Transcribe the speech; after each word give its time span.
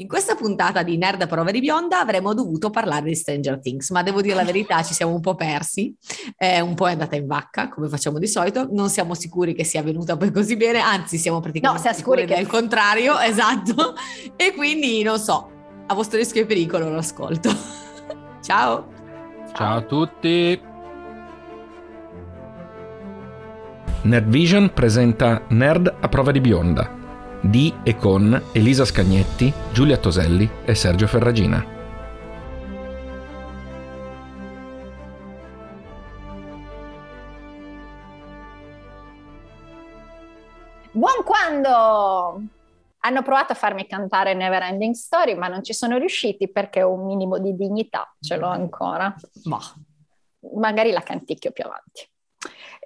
In 0.00 0.08
questa 0.08 0.34
puntata 0.34 0.82
di 0.82 0.96
Nerd 0.96 1.20
a 1.20 1.26
prova 1.26 1.50
di 1.50 1.60
bionda 1.60 2.00
avremmo 2.00 2.32
dovuto 2.32 2.70
parlare 2.70 3.02
di 3.02 3.14
Stranger 3.14 3.60
Things, 3.60 3.90
ma 3.90 4.02
devo 4.02 4.22
dire 4.22 4.34
la 4.34 4.44
verità, 4.44 4.82
ci 4.82 4.94
siamo 4.94 5.12
un 5.12 5.20
po' 5.20 5.34
persi, 5.34 5.94
eh, 6.38 6.62
un 6.62 6.74
po' 6.74 6.88
è 6.88 6.92
andata 6.92 7.16
in 7.16 7.26
vacca, 7.26 7.68
come 7.68 7.86
facciamo 7.86 8.18
di 8.18 8.26
solito, 8.26 8.66
non 8.70 8.88
siamo 8.88 9.12
sicuri 9.12 9.54
che 9.54 9.62
sia 9.62 9.82
venuta 9.82 10.16
poi 10.16 10.32
così 10.32 10.56
bene, 10.56 10.78
anzi 10.78 11.18
siamo 11.18 11.40
praticamente 11.40 11.86
no, 11.86 11.94
sicuri, 11.94 12.20
sicuri 12.20 12.34
che... 12.34 12.40
al 12.40 12.46
contrario, 12.46 13.18
esatto, 13.20 13.94
e 14.36 14.54
quindi 14.54 15.02
non 15.02 15.18
so, 15.18 15.50
a 15.86 15.92
vostro 15.92 16.16
rischio 16.16 16.40
e 16.40 16.46
pericolo 16.46 16.88
lo 16.88 16.96
ascolto. 16.96 17.54
Ciao! 18.40 18.86
Ciao 19.52 19.76
a 19.76 19.82
tutti! 19.82 20.60
Nerd 24.00 24.28
Vision 24.28 24.72
presenta 24.72 25.44
Nerd 25.48 25.94
a 26.00 26.08
prova 26.08 26.30
di 26.30 26.40
bionda 26.40 26.99
di 27.40 27.74
e 27.82 27.96
con 27.96 28.50
Elisa 28.52 28.84
Scagnetti, 28.84 29.52
Giulia 29.72 29.96
Toselli 29.96 30.48
e 30.64 30.74
Sergio 30.74 31.06
Ferragina. 31.06 31.78
Buon 40.92 41.22
quando! 41.24 42.42
Hanno 43.02 43.22
provato 43.22 43.52
a 43.52 43.56
farmi 43.56 43.86
cantare 43.86 44.34
Neverending 44.34 44.92
Story, 44.92 45.34
ma 45.34 45.48
non 45.48 45.62
ci 45.62 45.72
sono 45.72 45.96
riusciti 45.96 46.50
perché 46.50 46.82
un 46.82 47.06
minimo 47.06 47.38
di 47.38 47.56
dignità 47.56 48.14
ce 48.20 48.36
l'ho 48.36 48.48
ancora. 48.48 49.14
Ma 49.44 49.58
magari 50.58 50.90
la 50.90 51.00
canticchio 51.00 51.52
più 51.52 51.64
avanti. 51.64 52.09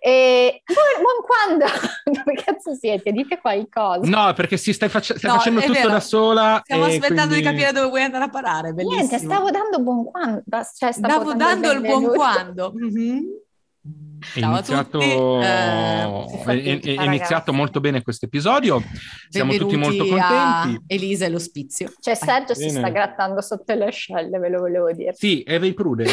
E 0.06 0.62
buon 0.66 1.24
quando? 1.24 1.64
Dove 2.04 2.34
cazzo 2.34 2.74
siete? 2.74 3.10
Dite 3.10 3.38
qualcosa. 3.38 4.06
No, 4.06 4.34
perché 4.34 4.58
si 4.58 4.74
stai, 4.74 4.90
faccia- 4.90 5.16
stai 5.16 5.30
no, 5.30 5.38
facendo 5.38 5.60
tutto 5.60 5.72
vero. 5.72 5.88
da 5.88 6.00
sola. 6.00 6.60
Stiamo 6.62 6.84
aspettando 6.84 7.28
quindi... 7.28 7.36
di 7.36 7.42
capire 7.42 7.72
dove 7.72 7.88
vuoi 7.88 8.02
andare 8.02 8.24
a 8.24 8.28
parare. 8.28 8.74
Bellissimo. 8.74 9.00
Niente, 9.00 9.18
stavo 9.18 9.50
dando 9.50 9.80
buon 9.80 10.04
quando. 10.04 10.42
Cioè, 10.76 10.92
stavo 10.92 11.32
dando 11.32 11.72
il 11.72 11.80
buon 11.80 12.04
quando. 12.12 12.74
Mm-hmm. 12.76 13.18
È 14.34 14.40
iniziato, 14.40 15.00
eh, 15.00 15.46
è, 15.46 16.80
è, 16.80 16.80
è 16.80 17.04
iniziato 17.04 17.54
molto 17.54 17.80
bene 17.80 18.02
questo 18.02 18.26
episodio. 18.26 18.82
Siamo 19.30 19.54
tutti 19.54 19.76
molto 19.76 20.06
contenti. 20.06 20.84
Elisa 20.86 21.24
e 21.24 21.30
l'ospizio. 21.30 21.90
Cioè, 21.98 22.14
Sergio 22.14 22.52
ah, 22.52 22.56
si 22.56 22.68
sta 22.68 22.90
grattando 22.90 23.40
sotto 23.40 23.72
le 23.72 23.86
ascelle, 23.86 24.38
ve 24.38 24.50
lo 24.50 24.60
volevo 24.60 24.92
dire. 24.92 25.14
Sì, 25.14 25.42
e 25.44 25.56
Ray 25.56 25.72
Prude. 25.72 26.12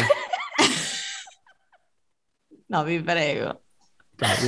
no, 2.68 2.84
vi 2.84 3.02
prego. 3.02 3.61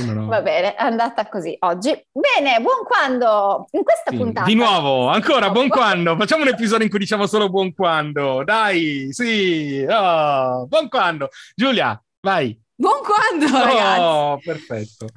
No. 0.05 0.27
Va 0.27 0.41
bene, 0.41 0.75
è 0.75 0.83
andata 0.83 1.27
così 1.27 1.55
oggi. 1.59 1.89
Bene, 2.11 2.61
buon 2.61 2.83
quando 2.85 3.67
in 3.71 3.83
questa 3.83 4.11
sì. 4.11 4.17
puntata. 4.17 4.45
Di 4.45 4.55
nuovo, 4.55 5.07
ancora 5.09 5.49
buon 5.49 5.67
quando. 5.67 6.15
Facciamo 6.15 6.43
un 6.43 6.49
episodio 6.49 6.85
in 6.85 6.89
cui 6.89 6.99
diciamo 6.99 7.27
solo 7.27 7.49
buon 7.49 7.73
quando. 7.73 8.43
Dai, 8.43 9.07
sì. 9.11 9.85
Oh, 9.87 10.65
buon 10.67 10.87
quando. 10.87 11.29
Giulia, 11.53 12.01
vai. 12.21 12.57
Buon 12.73 13.01
quando, 13.03 13.57
oh, 13.57 13.63
ragazzi. 13.63 13.99
Oh, 14.01 14.39
perfetto. 14.43 15.07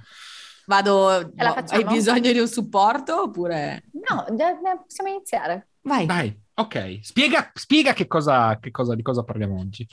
Vado, 0.67 1.33
no, 1.34 1.55
hai 1.69 1.84
bisogno 1.84 2.31
di 2.31 2.39
un 2.39 2.47
supporto 2.47 3.23
oppure... 3.23 3.84
No, 3.92 4.25
possiamo 4.84 5.11
iniziare. 5.14 5.69
Vai. 5.81 6.05
Vai, 6.05 6.39
ok. 6.55 6.98
Spiega, 7.01 7.51
spiega 7.55 7.95
che 7.95 8.06
cosa, 8.06 8.59
che 8.59 8.70
cosa, 8.70 8.95
di 8.95 9.03
cosa 9.03 9.23
parliamo 9.23 9.59
oggi. 9.59 9.86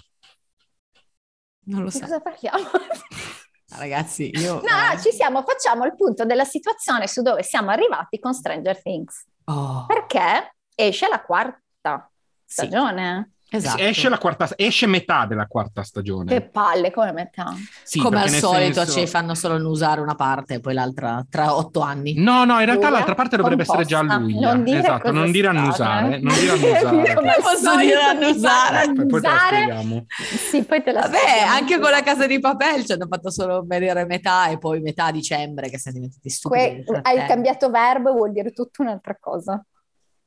Non 1.68 1.84
lo 1.84 1.90
so. 1.90 2.00
Di 2.00 2.04
cosa 2.04 2.20
parliamo? 2.20 2.70
Ragazzi, 3.70 4.30
io... 4.34 4.56
No, 4.56 4.94
eh... 4.94 5.02
ci 5.02 5.12
siamo, 5.12 5.42
facciamo 5.44 5.86
il 5.86 5.96
punto 5.96 6.26
della 6.26 6.44
situazione 6.44 7.08
su 7.08 7.22
dove 7.22 7.44
siamo 7.44 7.72
arrivati 7.72 8.20
con 8.20 8.34
Stranger 8.34 8.82
Things. 8.82 9.26
Oh. 9.46 9.86
Perché 9.86 10.56
esce 10.76 11.08
la 11.08 11.22
quarta 11.22 12.10
stagione. 12.46 13.30
Sì. 13.30 13.35
Esatto. 13.48 13.82
Esce, 13.82 14.10
la 14.10 14.18
quarta, 14.18 14.50
esce 14.56 14.88
metà 14.88 15.26
della 15.26 15.46
quarta 15.46 15.84
stagione. 15.84 16.26
Che 16.26 16.42
palle, 16.42 16.92
come 16.92 17.12
metà? 17.12 17.54
Sì, 17.84 18.00
come 18.00 18.22
al 18.22 18.30
solito 18.30 18.84
senso... 18.84 19.00
ci 19.00 19.08
fanno 19.08 19.36
solo 19.36 19.56
usare 19.70 20.02
una 20.02 20.16
parte 20.16 20.56
e 20.56 20.60
poi 20.60 20.74
l'altra 20.74 21.24
tra 21.30 21.56
otto 21.56 21.80
anni. 21.82 22.16
No, 22.16 22.44
no, 22.44 22.60
in 22.60 22.66
realtà 22.66 22.88
Luia, 22.88 22.98
l'altra 22.98 23.14
parte 23.14 23.38
dovrebbe 23.38 23.64
composta. 23.64 23.96
essere 23.96 24.08
già 24.08 24.18
lui. 24.18 24.40
Non 24.40 24.64
dire 24.64 24.80
esatto, 24.80 25.12
non 25.12 25.32
dire 25.32 25.48
annusare. 25.48 26.20
Non 26.20 26.34
dire 26.34 26.52
annusare. 26.58 27.14
come 27.14 27.36
posso 27.42 27.78
dire 27.78 28.02
annusare? 28.02 28.94
Poi, 28.94 29.06
poi 29.06 29.22
te 29.22 29.28
la 29.28 29.38
spieghiamo. 29.46 30.06
Sì, 30.50 30.64
poi 30.64 30.84
te 30.84 30.92
la 30.92 31.02
Vabbè, 31.02 31.18
spieghiamo. 31.18 31.54
anche 31.54 31.80
con 31.80 31.92
la 31.92 32.02
casa 32.02 32.28
di 32.28 32.40
Papel 32.40 32.86
ci 32.86 32.92
hanno 32.94 33.08
fatto 33.08 33.32
solo 33.32 33.64
vedere 33.66 34.06
metà 34.06 34.48
e 34.50 34.58
poi 34.58 34.82
metà 34.82 35.12
dicembre 35.12 35.70
che 35.70 35.78
siamo 35.78 35.98
diventati 35.98 36.30
stupidi. 36.30 36.84
Que- 36.84 37.00
hai 37.04 37.26
cambiato 37.28 37.70
verbo 37.70 38.12
vuol 38.12 38.32
dire 38.32 38.52
tutta 38.52 38.82
un'altra 38.82 39.16
cosa. 39.20 39.64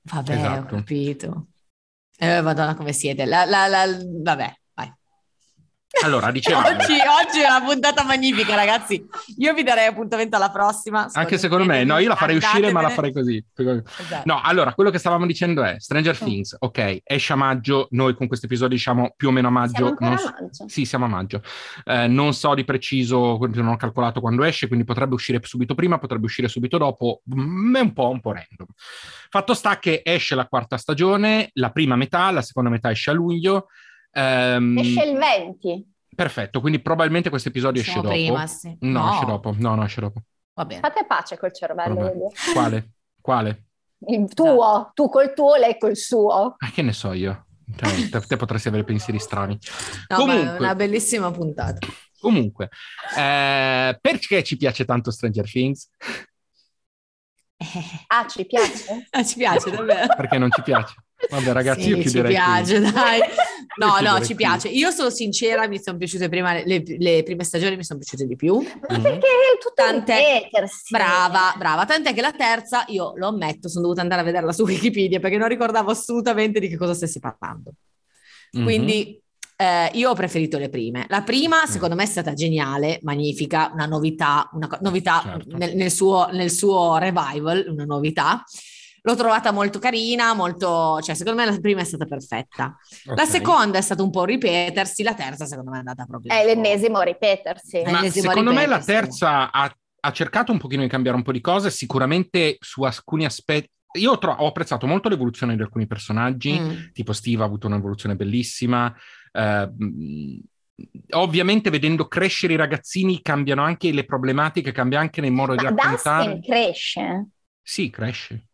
Vabbè, 0.03 0.33
esatto. 0.33 0.75
ho 0.75 0.79
capito. 0.79 1.47
Eh, 2.21 2.41
madonna, 2.43 2.75
come 2.75 2.93
siete? 2.93 3.25
La, 3.25 3.45
la, 3.45 3.67
la, 3.69 3.87
vabbè. 4.23 4.55
Allora, 6.05 6.31
diciamo... 6.31 6.61
oggi, 6.69 6.93
oggi, 6.93 7.41
è 7.41 7.49
una 7.49 7.63
puntata 7.65 8.05
magnifica, 8.05 8.55
ragazzi. 8.55 9.05
Io 9.39 9.55
vi 9.55 9.63
darei 9.63 9.87
appuntamento 9.87 10.37
alla 10.37 10.51
prossima. 10.51 11.09
Anche 11.13 11.39
secondo 11.39 11.65
me, 11.65 11.83
no, 11.85 11.99
io 11.99 12.09
la 12.09 12.15
farei 12.15 12.37
uscire, 12.37 12.71
ma 12.73 12.83
la 12.83 12.91
farei 12.91 13.13
così. 13.13 13.43
Esatto. 13.55 14.23
No, 14.25 14.41
allora, 14.43 14.75
quello 14.75 14.91
che 14.91 14.99
stavamo 14.99 15.27
dicendo 15.27 15.65
è 15.65 15.77
Stranger 15.79 16.15
mm. 16.15 16.27
Things, 16.27 16.57
ok, 16.59 17.01
esce 17.03 17.33
a 17.33 17.37
maggio, 17.37 17.89
noi 17.93 18.15
con 18.15 18.27
questo 18.27 18.47
episodio 18.47 18.77
diciamo 18.77 19.15
più 19.17 19.29
o 19.29 19.31
meno 19.31 19.49
a 19.49 19.51
maggio. 19.51 19.95
Siamo 19.97 20.17
so... 20.19 20.27
a 20.27 20.37
maggio. 20.41 20.69
Sì, 20.69 20.85
siamo 20.85 21.05
a 21.07 21.09
maggio. 21.09 21.43
Eh, 21.85 22.07
non 22.07 22.35
so 22.35 22.55
di 22.55 22.65
preciso, 22.65 23.39
non 23.39 23.69
ho 23.69 23.77
calcolato 23.77 24.21
quando 24.21 24.45
esce, 24.45 24.67
quindi 24.67 24.85
potrebbe 24.85 25.15
uscire 25.15 25.41
subito 25.43 25.75
prima, 25.75 25.99
potrebbe 25.99 26.27
uscire 26.27 26.49
subito 26.49 26.77
dopo, 26.77 27.23
è 27.27 27.81
un 27.81 27.93
po', 27.95 28.11
un 28.11 28.21
po' 28.21 28.33
random. 28.33 28.67
Fatto 29.31 29.55
sta 29.55 29.79
che 29.79 30.03
esce 30.05 30.35
la 30.35 30.47
quarta 30.47 30.77
stagione, 30.77 31.51
la 31.55 31.71
prima 31.71 31.97
metà, 31.97 32.31
la 32.31 32.43
seconda 32.43 32.71
metà 32.71 32.91
esce 32.91 33.11
a 33.11 33.15
luglio. 33.15 33.69
Um, 34.13 34.79
esce 34.79 35.05
il 35.05 35.17
20. 35.17 35.93
Perfetto, 36.15 36.61
quindi 36.61 36.81
probabilmente 36.81 37.31
questo 37.31 37.49
episodio 37.49 37.81
esce 37.81 37.95
dopo. 37.95 38.09
Prima, 38.09 38.47
sì. 38.47 38.77
No, 38.81 39.05
no, 39.05 39.13
esce 39.13 39.25
dopo. 39.25 39.55
No, 39.57 39.75
no, 39.75 39.85
esce 39.85 40.01
dopo. 40.01 40.23
Va 40.55 40.65
bene. 40.65 40.81
Fate 40.81 41.07
pace 41.07 41.39
col 41.39 41.55
cervello. 41.55 42.33
Quale? 42.53 42.91
Quale? 43.21 43.67
Il 44.07 44.33
tuo, 44.33 44.55
esatto. 44.55 44.91
tu 44.95 45.09
col 45.09 45.33
tuo, 45.33 45.57
lei 45.57 45.79
col 45.79 45.97
suo. 45.97 46.57
Ah, 46.59 46.71
che 46.73 46.83
ne 46.83 46.93
so 46.93 47.13
io. 47.13 47.47
Cioè, 47.77 48.09
te, 48.11 48.21
te, 48.21 48.37
potresti 48.37 48.69
avere 48.69 48.85
pensieri 48.85 49.19
strani. 49.19 49.59
No, 50.09 50.17
Comunque, 50.17 50.57
è 50.57 50.59
una 50.59 50.75
bellissima 50.75 51.31
puntata. 51.31 51.87
Comunque, 52.19 52.69
eh, 53.17 53.97
perché 54.01 54.43
ci 54.43 54.57
piace 54.57 54.85
tanto 54.85 55.13
Stranger 55.13 55.49
Things? 55.49 55.89
Ah, 58.09 58.27
ci 58.27 58.45
piace? 58.45 59.07
ah, 59.11 59.25
ci 59.25 59.37
piace, 59.37 59.71
davvero. 59.71 60.15
Perché 60.17 60.39
non 60.39 60.51
ci 60.51 60.63
piace? 60.63 60.95
Vabbè, 61.31 61.53
ragazzi, 61.53 61.83
sì, 61.83 61.89
io 61.89 61.99
chiuderei. 61.99 62.31
Ci 62.31 62.37
piace, 62.37 62.81
qui. 62.81 62.91
dai. 62.93 63.21
No, 63.77 64.01
no, 64.01 64.21
ci 64.21 64.35
qui. 64.35 64.37
piace. 64.37 64.69
Io 64.69 64.91
sono 64.91 65.11
sincera, 65.11 65.67
mi 65.67 65.81
sono 65.81 65.97
piaciute 65.99 66.29
prima, 66.29 66.55
le, 66.55 66.83
le 66.85 67.23
prime 67.23 67.45
stagioni 67.45 67.77
mi 67.77 67.85
sono 67.85 67.99
piaciute 67.99 68.27
di 68.27 68.37
più. 68.37 68.57
Ma 68.57 68.63
mm-hmm. 68.93 69.03
perché 69.03 69.27
è 69.27 69.59
tutto 69.61 69.75
tant'è, 69.75 70.49
Brava, 70.91 71.55
brava. 71.57 71.85
Tant'è 71.85 72.15
che 72.15 72.21
la 72.21 72.33
terza, 72.33 72.85
io 72.89 73.13
lo 73.17 73.29
ammetto, 73.29 73.69
sono 73.69 73.83
dovuta 73.83 74.01
andare 74.01 74.21
a 74.21 74.25
vederla 74.25 74.53
su 74.53 74.63
Wikipedia 74.63 75.19
perché 75.19 75.37
non 75.37 75.49
ricordavo 75.49 75.91
assolutamente 75.91 76.61
di 76.61 76.69
che 76.69 76.77
cosa 76.77 76.95
stessi 76.95 77.19
parlando. 77.19 77.73
Mm-hmm. 78.57 78.65
Quindi 78.65 79.21
eh, 79.61 79.91
io 79.95 80.11
ho 80.11 80.15
preferito 80.15 80.57
le 80.57 80.69
prime. 80.69 81.05
La 81.09 81.23
prima, 81.23 81.63
mm. 81.63 81.69
secondo 81.69 81.97
me, 81.97 82.05
è 82.05 82.07
stata 82.07 82.33
geniale, 82.33 83.01
magnifica, 83.03 83.71
una 83.73 83.87
novità, 83.87 84.49
una 84.53 84.69
co- 84.69 84.79
novità 84.83 85.21
certo. 85.25 85.57
nel, 85.57 85.75
nel, 85.75 85.91
suo, 85.91 86.29
nel 86.31 86.51
suo 86.51 86.97
revival, 86.97 87.67
una 87.69 87.85
novità. 87.85 88.45
L'ho 89.03 89.15
trovata 89.15 89.53
molto 89.53 89.79
carina, 89.79 90.35
molto, 90.35 91.01
cioè 91.01 91.15
secondo 91.15 91.41
me 91.41 91.51
la 91.51 91.59
prima 91.59 91.81
è 91.81 91.85
stata 91.85 92.05
perfetta. 92.05 92.77
Okay. 93.05 93.17
La 93.17 93.25
seconda 93.25 93.79
è 93.79 93.81
stata 93.81 94.03
un 94.03 94.11
po' 94.11 94.25
ripetersi, 94.25 95.03
la 95.03 95.15
terza 95.15 95.47
secondo 95.47 95.71
me 95.71 95.77
è 95.77 95.81
andata 95.81 96.05
proprio. 96.05 96.33
È 96.33 96.45
l'ennesimo 96.45 97.01
ripetersi. 97.01 97.83
Ma 97.85 97.93
l'ennesimo 97.93 98.29
secondo 98.31 98.51
ripetersi. 98.51 98.91
me 98.91 98.95
la 98.95 99.01
terza 99.01 99.51
ha, 99.53 99.77
ha, 100.01 100.13
cercato 100.13 100.53
un 100.53 100.59
pochino 100.59 100.83
di 100.83 100.89
cambiare 100.89 101.17
un 101.17 101.23
po' 101.23 101.33
di 101.33 101.41
cose, 101.41 101.71
sicuramente 101.71 102.57
su 102.61 102.83
alcuni 102.83 103.25
aspetti. 103.25 103.71
Io 103.99 104.13
ho, 104.13 104.19
tro- 104.19 104.37
ho 104.39 104.47
apprezzato 104.47 104.87
molto 104.87 105.09
l'evoluzione 105.09 105.57
di 105.57 105.63
alcuni 105.63 105.87
personaggi, 105.87 106.59
mm. 106.59 106.93
tipo 106.93 107.13
Steve 107.13 107.43
ha 107.43 107.47
avuto 107.47 107.67
un'evoluzione 107.67 108.17
bellissima, 108.17 108.95
Uh, 109.31 110.43
ovviamente 111.11 111.71
vedendo 111.71 112.07
crescere 112.07 112.53
i 112.53 112.57
ragazzini 112.57 113.21
cambiano 113.23 113.63
anche 113.63 113.93
le 113.93 114.05
problematiche, 114.05 114.73
cambia 114.73 115.01
anche 115.01 115.21
nel 115.21 115.33
modo 115.33 115.55
Ma 115.55 115.61
di 115.61 115.65
raccontare. 115.65 116.25
Dustin 116.25 116.43
cresce? 116.43 117.29
Sì, 117.63 117.91
cresce. 117.91 118.48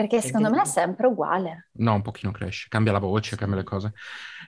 Perché 0.00 0.20
secondo 0.22 0.50
me 0.50 0.62
è 0.62 0.64
sempre 0.64 1.06
uguale. 1.06 1.68
No, 1.74 1.94
un 1.94 2.02
pochino 2.02 2.32
cresce, 2.32 2.68
cambia 2.68 2.92
la 2.92 2.98
voce, 2.98 3.36
cambia 3.36 3.58
le 3.58 3.64
cose. 3.64 3.92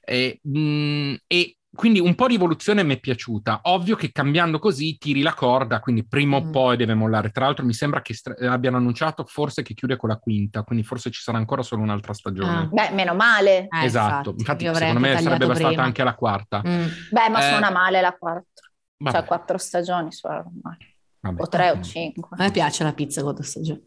E, 0.02 0.40
mh, 0.43 0.58
mm, 0.58 1.14
e 1.26 1.56
quindi 1.75 2.00
un 2.00 2.14
po' 2.14 2.26
di 2.26 2.34
evoluzione 2.34 2.82
mi 2.82 2.94
è 2.94 3.00
piaciuta. 3.00 3.60
Ovvio 3.64 3.96
che 3.96 4.12
cambiando 4.12 4.58
così 4.58 4.99
tiri 4.99 5.22
la 5.22 5.34
corda, 5.34 5.81
quindi 5.81 6.06
prima 6.06 6.37
o 6.37 6.43
mm. 6.44 6.50
poi 6.50 6.76
deve 6.76 6.94
mollare. 6.94 7.31
Tra 7.31 7.46
l'altro 7.46 7.64
mi 7.64 7.72
sembra 7.72 8.02
che 8.02 8.14
stra- 8.14 8.34
abbiano 8.50 8.76
annunciato 8.76 9.25
forse 9.25 9.62
che 9.62 9.75
chiude 9.75 9.96
con 9.96 10.08
la 10.08 10.16
quinta, 10.16 10.62
quindi 10.62 10.84
forse 10.84 11.10
ci 11.10 11.22
sarà 11.22 11.38
ancora 11.38 11.62
solo 11.62 11.82
un'altra 11.82 12.12
stagione. 12.12 12.50
Ah. 12.50 12.69
Beh, 12.70 12.90
meno 12.90 13.14
male. 13.14 13.69
Eh, 13.69 13.84
esatto, 13.84 14.34
infatti, 14.37 14.64
infatti 14.64 14.84
secondo 14.84 15.00
me 15.00 15.19
sarebbe 15.19 15.46
bastata 15.46 15.69
prima. 15.69 15.82
anche 15.82 16.05
la 16.05 16.14
quarta. 16.14 16.62
Mm. 16.66 16.87
Beh, 17.10 17.28
ma 17.31 17.38
eh, 17.40 17.48
suona 17.48 17.70
male 17.70 18.00
la 18.00 18.12
quarta. 18.19 18.62
Vabbè. 18.96 19.16
Cioè 19.16 19.26
quattro 19.26 19.58
stagioni 19.58 20.12
suona 20.12 20.44
male. 20.62 20.96
Vabbè. 21.20 21.40
O 21.40 21.48
tre 21.48 21.70
o 21.70 21.81
cinque. 21.81 22.37
A 22.37 22.43
me 22.43 22.50
piace 22.50 22.84
la 22.84 22.93
pizza 22.93 23.22
quattro 23.22 23.44
stagioni. 23.44 23.82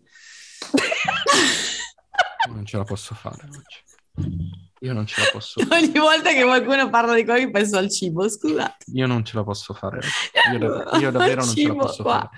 non 2.53 2.65
ce 2.65 2.77
la 2.77 2.83
posso 2.83 3.15
fare 3.15 3.43
oggi. 3.47 3.83
Io 4.79 4.93
non 4.93 5.05
ce 5.05 5.21
la 5.21 5.29
posso 5.31 5.61
fare. 5.61 5.81
Ogni 5.83 5.97
volta 5.99 6.31
che 6.31 6.43
qualcuno 6.43 6.89
parla 6.89 7.15
di 7.15 7.25
quello 7.25 7.49
penso 7.51 7.77
al 7.77 7.89
cibo, 7.89 8.29
scusate. 8.29 8.85
Io 8.93 9.07
non 9.07 9.25
ce 9.25 9.35
la 9.35 9.43
posso 9.43 9.73
fare. 9.73 9.99
Io, 10.51 10.59
io 10.99 11.11
davvero 11.11 11.43
non 11.43 11.55
ce 11.55 11.67
la 11.67 11.73
posso 11.73 12.03
qua. 12.03 12.19
fare. 12.19 12.29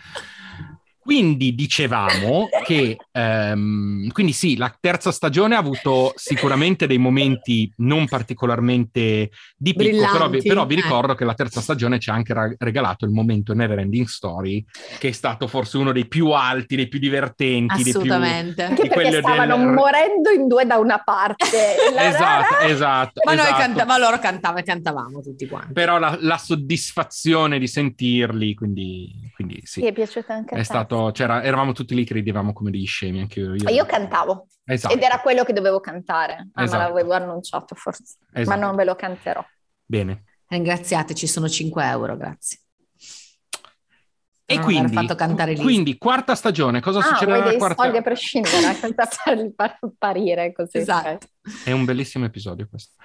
Quindi 1.07 1.55
dicevamo 1.55 2.49
che, 2.65 2.97
um, 3.13 4.09
quindi 4.09 4.33
sì, 4.33 4.57
la 4.57 4.75
terza 4.77 5.13
stagione 5.13 5.55
ha 5.55 5.57
avuto 5.57 6.11
sicuramente 6.17 6.85
dei 6.85 6.97
momenti 6.97 7.71
non 7.77 8.09
particolarmente 8.09 9.29
di 9.55 9.73
picco, 9.73 10.05
però, 10.11 10.29
però, 10.29 10.65
vi 10.65 10.73
eh. 10.73 10.81
ricordo 10.81 11.15
che 11.15 11.23
la 11.23 11.33
terza 11.33 11.61
stagione 11.61 11.97
ci 11.97 12.09
ha 12.09 12.13
anche 12.13 12.57
regalato 12.57 13.05
il 13.05 13.11
momento 13.11 13.53
Neverending 13.53 14.05
Story, 14.05 14.65
che 14.99 15.07
è 15.07 15.11
stato 15.13 15.47
forse 15.47 15.77
uno 15.77 15.93
dei 15.93 16.09
più 16.09 16.31
alti, 16.31 16.75
dei 16.75 16.89
più 16.89 16.99
divertenti. 16.99 17.87
Assolutamente. 17.87 18.67
Dei 18.67 18.75
più, 18.75 18.83
anche 18.83 18.87
perché 18.89 19.19
stavano 19.19 19.55
del... 19.55 19.67
morendo 19.67 20.29
in 20.31 20.47
due 20.49 20.65
da 20.65 20.77
una 20.77 21.01
parte. 21.01 21.47
esatto, 21.97 22.57
esatto. 22.65 23.21
Ma, 23.23 23.31
esatto. 23.31 23.49
Noi 23.49 23.59
canta- 23.61 23.85
ma 23.85 23.97
loro 23.97 24.19
cantavano 24.19 24.59
e 24.59 24.63
cantavamo 24.63 25.21
tutti 25.21 25.47
quanti. 25.47 25.71
Però 25.71 25.99
la, 25.99 26.17
la, 26.19 26.37
soddisfazione 26.37 27.59
di 27.59 27.67
sentirli, 27.67 28.53
quindi, 28.55 29.31
quindi 29.33 29.61
sì. 29.63 29.79
Ti 29.79 29.87
è 29.87 29.93
piaciuta 29.93 30.33
anche 30.33 30.53
a 30.53 30.57
te? 30.57 30.63
È 30.63 30.65
stato 30.97 31.11
c'era, 31.11 31.43
eravamo 31.43 31.71
tutti 31.71 31.95
lì 31.95 32.03
che 32.03 32.13
ridevamo 32.13 32.53
come 32.53 32.71
degli 32.71 32.85
scemi. 32.85 33.19
Anche 33.19 33.39
io, 33.39 33.53
io, 33.55 33.69
io 33.69 33.85
cantavo 33.85 34.47
esatto. 34.65 34.93
ed 34.93 35.01
era 35.01 35.19
quello 35.19 35.43
che 35.43 35.53
dovevo 35.53 35.79
cantare. 35.79 36.49
Ah, 36.53 36.63
esatto. 36.63 36.81
ma 36.81 36.87
l'avevo 36.87 37.13
annunciato 37.13 37.75
forse, 37.75 38.17
esatto. 38.33 38.57
ma 38.57 38.65
non 38.65 38.75
ve 38.75 38.83
lo 38.83 38.95
canterò. 38.95 39.43
Bene. 39.85 40.23
Ringraziateci, 40.47 41.27
sono 41.27 41.47
5 41.47 41.85
euro, 41.85 42.17
grazie. 42.17 42.59
E 44.49 44.59
quindi, 44.59 44.93
fatto 44.93 45.15
cantare 45.15 45.57
quindi, 45.57 45.97
quarta 45.97 46.33
stagione, 46.33 46.79
cosa 46.79 46.99
ah, 46.99 47.03
succederà 47.03 47.43
nella 47.43 47.57
quarta? 47.57 47.83
soldi 47.83 47.97
a 47.97 48.01
prescindere, 48.01 48.73
senza 48.75 49.03
farli 49.11 49.53
apparire 49.57 50.53
così. 50.53 50.77
Esatto. 50.77 51.27
È 51.65 51.71
un 51.73 51.83
bellissimo 51.83 52.23
episodio 52.23 52.65
questo. 52.69 52.95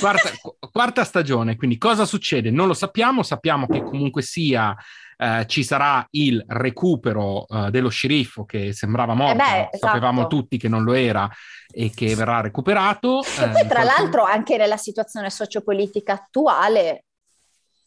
Quarta, 0.00 0.30
quarta, 0.72 1.04
stagione, 1.04 1.56
quindi 1.56 1.76
cosa 1.76 2.06
succede? 2.06 2.50
Non 2.50 2.66
lo 2.66 2.72
sappiamo, 2.72 3.22
sappiamo 3.22 3.66
che 3.66 3.82
comunque 3.82 4.22
sia 4.22 4.74
eh, 5.18 5.44
ci 5.46 5.64
sarà 5.64 6.06
il 6.12 6.42
recupero 6.46 7.46
eh, 7.46 7.70
dello 7.70 7.88
sceriffo 7.88 8.44
che 8.44 8.72
sembrava 8.72 9.14
morto, 9.14 9.34
eh 9.34 9.36
beh, 9.36 9.68
esatto. 9.72 9.78
sapevamo 9.78 10.26
tutti 10.26 10.56
che 10.56 10.68
non 10.68 10.82
lo 10.82 10.94
era 10.94 11.28
e 11.70 11.90
che 11.94 12.14
verrà 12.14 12.40
recuperato. 12.40 13.22
E 13.22 13.48
poi 13.48 13.66
tra 13.66 13.82
l'altro 13.82 14.24
anche 14.24 14.56
nella 14.56 14.76
situazione 14.76 15.30
sociopolitica 15.30 16.14
attuale 16.14 17.05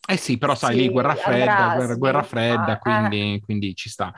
eh 0.07 0.17
sì, 0.17 0.37
però 0.37 0.55
sai, 0.55 0.75
sì, 0.75 0.81
lì 0.81 0.89
guerra 0.89 1.15
fredda, 1.15 1.73
guerra, 1.75 1.95
guerra 1.95 2.23
fredda, 2.23 2.71
ah, 2.71 2.79
quindi, 2.79 3.33
eh. 3.33 3.41
quindi, 3.41 3.75
ci 3.75 3.89
sta. 3.89 4.13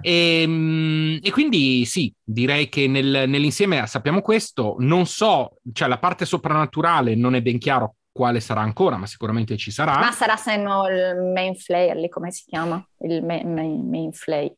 E, 0.00 0.42
ehm, 0.42 1.18
e, 1.22 1.30
quindi 1.32 1.84
sì, 1.84 2.12
direi 2.22 2.68
che 2.68 2.86
nel, 2.86 3.24
nell'insieme 3.26 3.86
sappiamo 3.86 4.20
questo. 4.20 4.76
Non 4.78 5.06
so, 5.06 5.58
cioè 5.72 5.88
la 5.88 5.98
parte 5.98 6.24
soprannaturale 6.24 7.14
non 7.14 7.34
è 7.34 7.42
ben 7.42 7.58
chiaro 7.58 7.96
quale 8.12 8.40
sarà 8.40 8.60
ancora, 8.60 8.96
ma 8.96 9.06
sicuramente 9.06 9.56
ci 9.56 9.70
sarà. 9.70 9.98
Ma 9.98 10.10
sarà 10.10 10.36
se 10.36 10.56
no 10.56 10.88
il 10.88 11.30
main 11.34 11.54
flare, 11.54 11.94
lì 12.00 12.08
come 12.08 12.30
si 12.30 12.44
chiama? 12.46 12.82
Il 13.00 13.24
main, 13.24 13.52
main, 13.52 13.88
main 13.88 14.12
flare. 14.12 14.56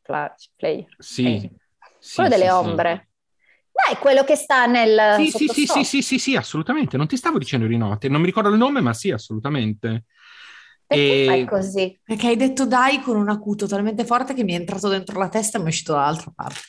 Sì, 0.97 1.33
eh. 1.33 1.39
sì. 1.39 1.51
Quello 2.15 2.29
sì, 2.29 2.35
delle 2.37 2.45
sì, 2.45 2.49
ombre. 2.49 3.09
Dai, 3.71 3.97
quello 3.97 4.23
che 4.23 4.35
sta 4.35 4.65
nel... 4.65 5.15
Sì, 5.17 5.31
sì, 5.31 5.47
sì, 5.47 5.65
sì, 5.65 5.83
sì, 5.83 6.01
sì, 6.01 6.19
sì, 6.19 6.35
assolutamente. 6.35 6.97
Non 6.97 7.07
ti 7.07 7.17
stavo 7.17 7.37
dicendo 7.37 7.67
di 7.67 7.77
notte, 7.77 8.07
non 8.07 8.19
mi 8.19 8.27
ricordo 8.27 8.49
il 8.49 8.57
nome, 8.57 8.81
ma 8.81 8.93
sì, 8.93 9.11
assolutamente. 9.11 10.05
Perché 10.89 11.21
e... 11.21 11.25
fai 11.27 11.45
così? 11.45 11.99
Perché 12.03 12.27
hai 12.29 12.35
detto 12.35 12.65
dai 12.65 12.99
con 13.01 13.15
un 13.15 13.29
acuto 13.29 13.67
talmente 13.67 14.03
forte 14.05 14.33
che 14.33 14.43
mi 14.43 14.53
è 14.53 14.55
entrato 14.55 14.87
dentro 14.87 15.19
la 15.19 15.29
testa 15.29 15.57
e 15.57 15.61
mi 15.61 15.67
è 15.67 15.69
uscito 15.69 15.93
dall'altra 15.93 16.31
parte. 16.35 16.59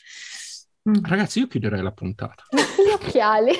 Mm. 0.90 1.02
Ragazzi, 1.02 1.38
io 1.38 1.46
chiuderei 1.46 1.80
la 1.80 1.92
puntata. 1.92 2.44
Gli 2.52 2.92
occhiali. 2.92 3.52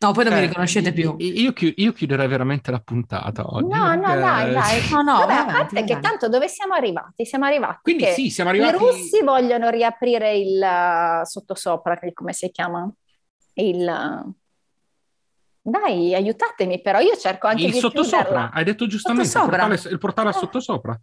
No, 0.00 0.12
poi 0.12 0.24
non 0.24 0.34
eh, 0.34 0.40
mi 0.40 0.46
riconoscete 0.48 0.92
più. 0.92 1.16
Io, 1.16 1.54
chi- 1.54 1.72
io, 1.78 1.92
chiuderei 1.92 2.28
veramente 2.28 2.70
la 2.70 2.80
puntata 2.80 3.54
oggi. 3.54 3.74
No, 3.74 3.94
no, 3.94 4.14
dai, 4.14 4.52
dai. 4.52 4.82
No, 4.92 5.00
no, 5.00 5.18
Vabbè, 5.20 5.32
a 5.32 5.44
parte 5.46 5.84
che 5.84 5.98
tanto 5.98 6.28
dove 6.28 6.46
siamo 6.48 6.74
arrivati? 6.74 7.24
Siamo 7.24 7.46
arrivati. 7.46 7.78
Quindi 7.80 8.04
sì, 8.12 8.28
siamo 8.28 8.50
arrivati. 8.50 8.74
I 8.74 8.78
russi 8.78 9.22
vogliono 9.22 9.70
riaprire 9.70 10.36
il 10.36 10.60
uh, 10.60 11.24
sottosopra, 11.24 11.98
come 12.12 12.34
si 12.34 12.50
chiama? 12.50 12.86
Il... 13.54 14.22
Uh... 14.26 14.30
Dai, 15.66 16.14
aiutatemi, 16.14 16.82
però 16.82 16.98
io 16.98 17.16
cerco 17.16 17.46
anche 17.46 17.64
il 17.64 17.72
di 17.72 17.78
sottosopra, 17.78 18.50
hai 18.52 18.64
detto 18.64 18.86
giustamente, 18.86 19.26
il 19.26 19.44
portale, 19.48 19.74
il 19.74 19.98
portale 19.98 20.28
al 20.28 20.34
eh. 20.34 20.38
sottosopra. 20.38 21.00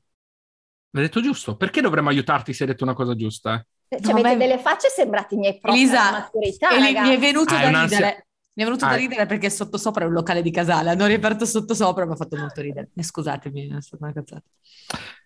L'hai 0.92 1.04
detto 1.04 1.20
giusto. 1.20 1.56
Perché 1.56 1.82
dovremmo 1.82 2.10
aiutarti 2.10 2.54
se 2.54 2.64
hai 2.64 2.70
detto 2.70 2.84
una 2.84 2.94
cosa 2.94 3.16
giusta? 3.16 3.56
Eh? 3.88 4.00
Cioè, 4.00 4.14
no, 4.14 4.20
avete 4.20 4.38
delle 4.38 4.60
facce 4.60 4.90
sembrati 4.90 5.34
i 5.34 5.38
miei 5.38 5.58
propri 5.60 5.80
Elisa, 5.80 6.12
maturità, 6.12 6.70
mi 6.78 6.94
è 6.94 7.18
venuto 7.18 7.56
ah, 7.56 7.60
da 7.60 7.82
ridere. 7.82 8.28
Mi 8.54 8.64
è 8.64 8.66
venuto 8.66 8.86
ah. 8.86 8.90
da 8.90 8.96
ridere 8.96 9.26
perché 9.26 9.50
sottosopra 9.50 10.04
è 10.04 10.08
un 10.08 10.14
locale 10.14 10.44
di 10.44 10.52
Casale, 10.52 10.92
hanno 10.92 11.08
riaperto 11.08 11.44
sottosopra 11.46 12.04
e 12.04 12.06
mi 12.06 12.14
ha 12.14 12.16
fatto 12.18 12.38
molto 12.38 12.62
ridere. 12.62 12.92
E 12.96 13.02
scusatemi, 13.02 13.68
è 13.76 13.82
stata 13.82 14.04
una 14.04 14.14
cazzata. 14.14 14.44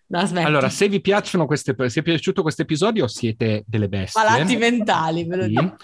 No, 0.08 0.20
allora, 0.46 0.70
se 0.70 0.88
vi 0.88 1.02
piacciono 1.02 1.44
queste, 1.44 1.74
se 1.90 2.00
è 2.00 2.02
piaciuto 2.02 2.40
questo 2.40 2.62
episodio, 2.62 3.06
siete 3.06 3.64
delle 3.66 3.88
bestie. 3.88 4.22
Malati 4.22 4.56
mentali, 4.56 5.26
ve 5.26 5.36
lo 5.36 5.44
sì. 5.44 5.74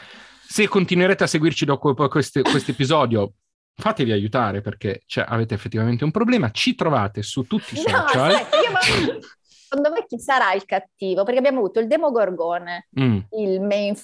Se 0.52 0.68
continuerete 0.68 1.24
a 1.24 1.26
seguirci 1.26 1.64
dopo 1.64 1.94
questo 2.08 2.40
episodio, 2.40 3.32
fatevi 3.74 4.12
aiutare 4.12 4.60
perché 4.60 5.00
cioè, 5.06 5.24
avete 5.26 5.54
effettivamente 5.54 6.04
un 6.04 6.10
problema. 6.10 6.50
Ci 6.50 6.74
trovate 6.74 7.22
su 7.22 7.46
tutti 7.46 7.72
i 7.72 7.78
social. 7.78 8.32
No, 8.32 8.36
aspetta, 8.36 8.56
io 8.58 9.18
secondo 9.46 9.90
me 9.92 10.04
chi 10.06 10.18
sarà 10.18 10.52
il 10.52 10.66
cattivo? 10.66 11.22
Perché 11.22 11.38
abbiamo 11.38 11.60
avuto 11.60 11.80
il 11.80 11.86
Demogorgone, 11.86 12.88
mm. 13.00 13.18
il 13.30 13.62
main, 13.62 13.94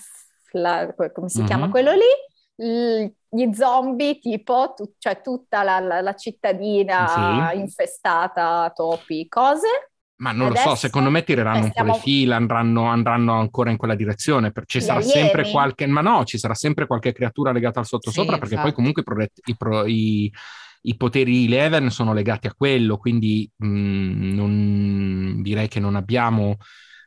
fla, 0.45 0.95
come 1.13 1.29
si 1.29 1.41
mm-hmm. 1.41 1.47
chiama 1.47 1.69
quello 1.69 1.93
lì, 1.93 3.13
gli 3.29 3.53
zombie, 3.53 4.19
tipo, 4.19 4.73
tu, 4.75 4.95
cioè 4.97 5.21
tutta 5.21 5.63
la, 5.63 5.81
la, 5.81 6.01
la 6.01 6.15
cittadina 6.15 7.51
sì. 7.53 7.59
infestata, 7.59 8.73
topi, 8.75 9.29
cose. 9.29 9.88
Ma 10.19 10.33
non 10.33 10.49
Adesso, 10.49 10.69
lo 10.69 10.75
so, 10.75 10.81
secondo 10.81 11.11
me 11.11 11.23
tireranno 11.23 11.65
un 11.65 11.73
po' 11.73 11.85
le 11.85 11.95
fila, 11.95 12.37
andranno, 12.37 12.87
andranno, 12.87 13.39
ancora 13.39 13.71
in 13.71 13.77
quella 13.77 13.95
direzione. 13.95 14.53
Ci 14.67 14.81
sarà 14.81 15.01
sempre 15.01 15.49
qualche, 15.51 15.87
ma 15.87 16.01
no, 16.01 16.25
ci 16.25 16.39
sarà 16.39 16.55
sempre 16.55 16.87
qualche 16.87 17.13
creatura 17.13 17.53
legata 17.53 17.79
al 17.79 17.87
sottosopra, 17.87 18.35
sì, 18.35 18.39
perché 18.41 18.55
esatto. 18.55 18.69
poi 18.69 18.77
comunque 18.77 19.03
i, 19.45 19.57
pro, 19.57 19.87
i, 19.87 20.33
i, 20.83 20.97
poteri 20.97 21.31
di 21.31 21.49
Leven 21.49 21.91
sono 21.91 22.13
legati 22.13 22.49
a 22.49 22.55
quello, 22.55 22.97
quindi 22.97 23.49
mh, 23.55 23.67
mm, 23.69 24.35
non, 24.35 25.43
direi 25.43 25.69
che 25.69 25.79
non 25.79 25.95
abbiamo 25.95 26.57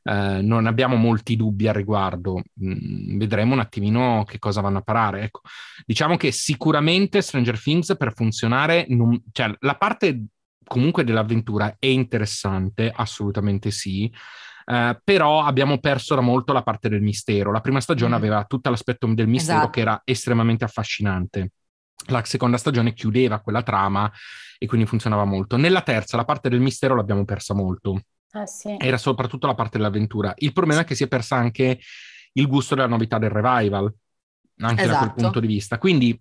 eh, 0.04 0.42
non 0.42 0.66
abbiamo 0.66 0.96
molti 0.96 1.36
dubbi 1.36 1.68
al 1.68 1.76
riguardo. 1.76 2.42
Mm, 2.64 3.18
vedremo 3.18 3.54
un 3.54 3.60
attimino 3.60 4.24
che 4.26 4.40
cosa 4.40 4.62
vanno 4.62 4.80
a 4.80 4.82
parare. 4.84 5.24
Ecco, 5.24 5.42
diciamo 5.86 6.18
che 6.18 6.32
sicuramente 6.32 7.22
Stranger 7.22 7.62
Things 7.62 7.96
per 7.98 8.14
funzionare, 8.14 8.86
non, 8.90 9.22
cioè 9.32 9.54
la 9.60 9.76
parte 9.76 10.28
comunque 10.72 11.04
dell'avventura 11.04 11.76
è 11.78 11.88
interessante, 11.88 12.90
assolutamente 12.96 13.72
sì. 13.72 14.10
Uh, 14.66 14.96
però 15.04 15.44
abbiamo 15.44 15.80
perso 15.80 16.16
da 16.16 16.22
molto 16.22 16.54
la 16.54 16.64
parte 16.64 16.88
del 16.88 17.02
mistero. 17.02 17.52
La 17.52 17.60
prima 17.60 17.82
stagione 17.82 18.14
mm. 18.14 18.18
aveva 18.18 18.46
tutto 18.46 18.70
l'aspetto 18.70 19.06
del 19.08 19.28
mistero 19.28 19.58
esatto. 19.58 19.72
che 19.72 19.82
era 19.82 20.02
estremamente 20.06 20.64
affascinante. 20.64 21.52
La 22.06 22.24
seconda 22.24 22.56
stagione 22.56 22.94
chiudeva 22.94 23.42
quella 23.42 23.64
trama 23.64 24.10
e 24.58 24.66
quindi 24.66 24.88
funzionava 24.88 25.26
molto. 25.26 25.58
Nella 25.58 25.82
terza, 25.82 26.16
la 26.16 26.24
parte 26.24 26.48
del 26.48 26.62
mistero 26.62 26.96
l'abbiamo 26.96 27.26
persa 27.26 27.54
molto. 27.54 28.04
Ah, 28.32 28.46
sì. 28.46 28.74
Era 28.80 28.98
soprattutto 28.98 29.48
la 29.48 29.56
parte 29.56 29.78
dell'avventura. 29.78 30.32
Il 30.38 30.54
problema 30.54 30.82
è 30.82 30.84
che 30.86 30.96
si 30.96 31.04
è 31.04 31.10
persa 31.10 31.36
anche 31.36 31.82
il 32.32 32.48
gusto 32.48 32.76
della 32.76 32.88
novità 32.88 33.18
del 33.18 33.30
revival, 33.30 33.94
anche 34.60 34.84
esatto. 34.84 34.88
da 34.88 34.98
quel 35.00 35.10
esatto. 35.10 35.22
punto 35.22 35.40
di 35.42 35.48
vista. 35.48 35.78
Quindi 35.78 36.18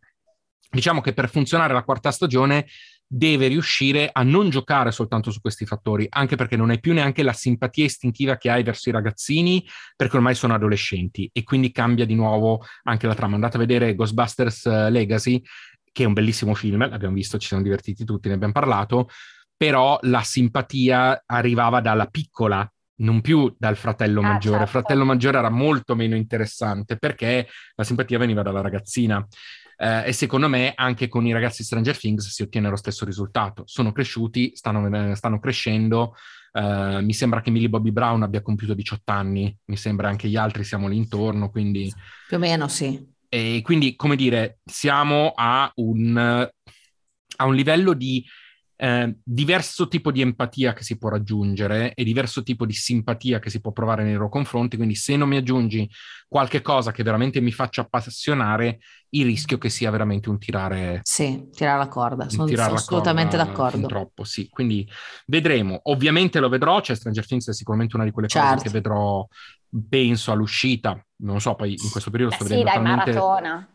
diciamo 0.68 1.00
che 1.00 1.12
per 1.12 1.28
funzionare 1.28 1.72
la 1.72 1.84
quarta 1.84 2.10
stagione 2.10 2.66
deve 3.12 3.48
riuscire 3.48 4.08
a 4.12 4.22
non 4.22 4.50
giocare 4.50 4.92
soltanto 4.92 5.32
su 5.32 5.40
questi 5.40 5.66
fattori, 5.66 6.06
anche 6.08 6.36
perché 6.36 6.56
non 6.56 6.70
hai 6.70 6.78
più 6.78 6.92
neanche 6.92 7.24
la 7.24 7.32
simpatia 7.32 7.84
istintiva 7.84 8.36
che 8.36 8.50
hai 8.50 8.62
verso 8.62 8.88
i 8.88 8.92
ragazzini, 8.92 9.66
perché 9.96 10.14
ormai 10.14 10.36
sono 10.36 10.54
adolescenti 10.54 11.28
e 11.32 11.42
quindi 11.42 11.72
cambia 11.72 12.06
di 12.06 12.14
nuovo 12.14 12.64
anche 12.84 13.08
la 13.08 13.14
trama. 13.16 13.34
Andate 13.34 13.56
a 13.56 13.60
vedere 13.60 13.96
Ghostbusters 13.96 14.66
eh, 14.66 14.90
Legacy, 14.90 15.42
che 15.90 16.04
è 16.04 16.06
un 16.06 16.12
bellissimo 16.12 16.54
film, 16.54 16.88
l'abbiamo 16.88 17.14
visto, 17.14 17.36
ci 17.36 17.48
siamo 17.48 17.64
divertiti 17.64 18.04
tutti, 18.04 18.28
ne 18.28 18.34
abbiamo 18.34 18.52
parlato, 18.52 19.08
però 19.56 19.98
la 20.02 20.22
simpatia 20.22 21.24
arrivava 21.26 21.80
dalla 21.80 22.06
piccola, 22.06 22.70
non 22.98 23.20
più 23.22 23.52
dal 23.58 23.76
fratello 23.76 24.20
ah, 24.20 24.28
maggiore. 24.28 24.56
Ah, 24.56 24.58
certo. 24.60 24.76
Il 24.76 24.84
fratello 24.84 25.04
maggiore 25.04 25.38
era 25.38 25.50
molto 25.50 25.96
meno 25.96 26.14
interessante 26.14 26.96
perché 26.96 27.48
la 27.74 27.82
simpatia 27.82 28.18
veniva 28.18 28.42
dalla 28.42 28.60
ragazzina. 28.60 29.26
Eh, 29.82 30.08
e 30.08 30.12
secondo 30.12 30.46
me 30.46 30.74
anche 30.76 31.08
con 31.08 31.26
i 31.26 31.32
ragazzi 31.32 31.64
Stranger 31.64 31.96
Things 31.96 32.28
si 32.28 32.42
ottiene 32.42 32.68
lo 32.68 32.76
stesso 32.76 33.06
risultato. 33.06 33.62
Sono 33.64 33.92
cresciuti, 33.92 34.52
stanno, 34.54 35.14
stanno 35.14 35.40
crescendo. 35.40 36.14
Uh, 36.52 37.00
mi 37.00 37.14
sembra 37.14 37.40
che 37.40 37.50
Millie 37.50 37.68
Bobby 37.68 37.92
Brown 37.92 38.22
abbia 38.22 38.42
compiuto 38.42 38.74
18 38.74 39.12
anni, 39.12 39.56
mi 39.66 39.76
sembra 39.76 40.08
anche 40.08 40.28
gli 40.28 40.34
altri 40.34 40.64
siamo 40.64 40.88
lì 40.88 40.96
intorno, 40.96 41.48
quindi... 41.48 41.90
Più 42.26 42.36
o 42.36 42.40
meno 42.40 42.66
sì. 42.66 43.08
E 43.28 43.60
quindi, 43.62 43.94
come 43.94 44.16
dire, 44.16 44.58
siamo 44.64 45.32
a 45.34 45.70
un, 45.76 46.16
a 46.16 47.44
un 47.44 47.54
livello 47.54 47.94
di 47.94 48.26
eh, 48.82 49.14
diverso 49.22 49.88
tipo 49.88 50.10
di 50.10 50.22
empatia 50.22 50.72
che 50.72 50.82
si 50.82 50.96
può 50.96 51.10
raggiungere 51.10 51.92
e 51.92 52.02
diverso 52.02 52.42
tipo 52.42 52.64
di 52.64 52.72
simpatia 52.72 53.38
che 53.38 53.50
si 53.50 53.60
può 53.60 53.72
provare 53.72 54.04
nei 54.04 54.14
loro 54.14 54.30
confronti, 54.30 54.76
quindi 54.76 54.94
se 54.94 55.16
non 55.16 55.28
mi 55.28 55.36
aggiungi 55.36 55.86
qualche 56.26 56.62
cosa 56.62 56.90
che 56.90 57.02
veramente 57.02 57.42
mi 57.42 57.52
faccia 57.52 57.82
appassionare, 57.82 58.78
il 59.10 59.26
rischio 59.26 59.58
che 59.58 59.68
sia 59.68 59.90
veramente 59.90 60.30
un 60.30 60.38
tirare... 60.38 61.00
Sì, 61.02 61.48
tirare 61.52 61.76
la 61.76 61.88
corda, 61.88 62.30
sono, 62.30 62.46
sono 62.46 62.74
assolutamente 62.74 63.36
corda 63.36 63.50
d'accordo. 63.52 63.86
Troppo, 63.86 64.24
sì, 64.24 64.48
quindi 64.48 64.88
vedremo. 65.26 65.80
Ovviamente 65.84 66.40
lo 66.40 66.48
vedrò, 66.48 66.80
cioè 66.80 66.96
Stranger 66.96 67.26
Things 67.26 67.48
è 67.48 67.52
sicuramente 67.52 67.96
una 67.96 68.06
di 68.06 68.12
quelle 68.12 68.28
certo. 68.28 68.54
cose 68.54 68.64
che 68.64 68.70
vedrò 68.70 69.26
penso 69.88 70.32
all'uscita, 70.32 70.90
non 71.18 71.34
lo 71.34 71.40
so, 71.40 71.54
poi 71.54 71.72
in 71.72 71.90
questo 71.90 72.10
periodo 72.10 72.34
sto 72.34 72.44
Beh, 72.44 72.50
vedendo 72.50 72.70
sì, 72.70 72.74
talmente, 72.74 73.20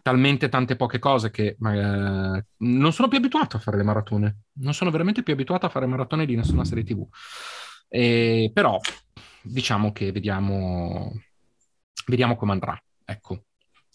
talmente, 0.02 0.50
tante 0.50 0.76
poche 0.76 1.00
cose 1.00 1.32
che 1.32 1.58
eh, 1.60 2.46
non 2.58 2.94
sono 2.94 3.08
più 3.08 3.18
abituato 3.18 3.58
a 3.58 3.60
fare 3.60 3.78
le 3.78 3.84
maratone, 3.84 4.38
non 4.60 4.74
sono 4.74 4.92
veramente 4.92 5.24
più 5.24 5.34
abituato 5.34 5.66
a 5.66 5.70
fare 5.70 5.86
maratone 5.86 6.26
di 6.26 6.36
nessuna 6.36 6.66
serie 6.66 6.84
tv. 6.84 7.08
E, 7.88 8.52
però 8.54 8.80
diciamo 9.42 9.92
che 9.92 10.12
vediamo, 10.12 11.12
vediamo 12.08 12.36
come 12.36 12.52
andrà, 12.52 12.82
ecco. 13.06 13.44